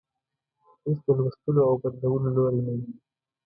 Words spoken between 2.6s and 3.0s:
نه ويني.